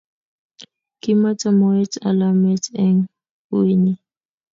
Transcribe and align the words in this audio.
Kimeto 1.01 1.49
moet 1.59 1.91
alamet 2.09 2.63
eng 2.85 2.99
eunnyi 3.55 3.93